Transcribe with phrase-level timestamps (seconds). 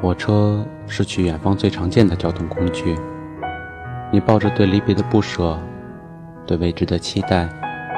[0.00, 2.96] 火车是去远方最常见的交通工具。
[4.12, 5.58] 你抱着对离别的不舍，
[6.46, 7.48] 对未知的期待，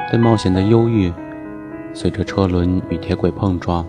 [0.09, 1.13] 对冒险的忧郁，
[1.93, 3.85] 随着车轮与铁轨碰撞，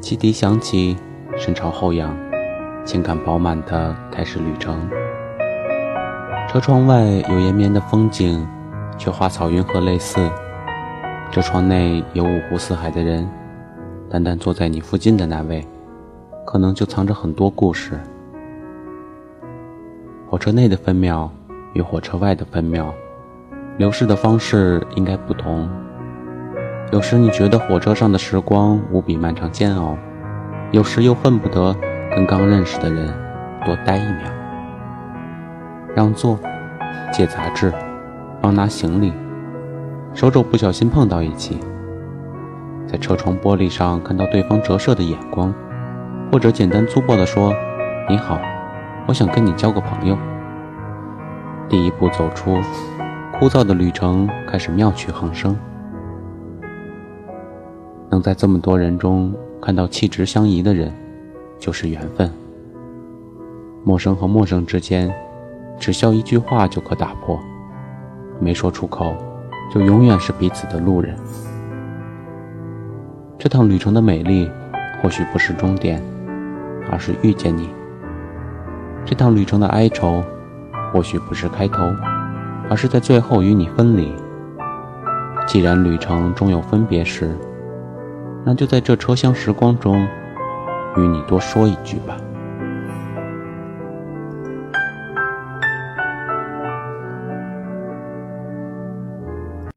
[0.00, 0.96] 汽笛响起，
[1.36, 2.14] 身朝后仰，
[2.84, 4.88] 情感饱满的开始旅程。
[6.48, 8.46] 车窗外有延绵的风景，
[8.98, 10.30] 却花草云和类似。
[11.32, 13.28] 车窗内有五湖四海的人，
[14.08, 15.66] 单单坐在你附近的那位。
[16.46, 18.00] 可能就藏着很多故事。
[20.28, 21.30] 火车内的分秒
[21.74, 22.94] 与火车外的分秒，
[23.76, 25.68] 流逝的方式应该不同。
[26.92, 29.98] 有时你觉得火车上的时光无比漫长煎熬，
[30.70, 31.74] 有时又恨不得
[32.14, 33.12] 跟刚认识的人
[33.64, 34.22] 多待一秒。
[35.96, 36.38] 让座，
[37.12, 37.72] 借杂志，
[38.40, 39.12] 帮拿行李，
[40.14, 41.58] 手肘不小心碰到一起，
[42.86, 45.52] 在车窗玻璃上看到对方折射的眼光。
[46.30, 47.54] 或者简单粗暴地说
[48.10, 48.38] ：“你好，
[49.06, 50.16] 我想跟你交个朋友。”
[51.68, 52.58] 第一步走出，
[53.38, 55.56] 枯燥的旅程开始妙趣横生。
[58.10, 60.92] 能在这么多人中看到气质相宜的人，
[61.58, 62.30] 就是缘分。
[63.84, 65.12] 陌生和陌生之间，
[65.78, 67.38] 只需要一句话就可打破，
[68.40, 69.14] 没说出口，
[69.72, 71.16] 就永远是彼此的路人。
[73.38, 74.50] 这趟旅程的美丽，
[75.02, 76.02] 或许不是终点。
[76.90, 77.70] 而是遇见你。
[79.04, 80.22] 这趟旅程的哀愁，
[80.92, 81.82] 或许不是开头，
[82.68, 84.12] 而是在最后与你分离。
[85.46, 87.36] 既然旅程终有分别时，
[88.44, 90.06] 那就在这车厢时光中，
[90.96, 92.16] 与你多说一句吧。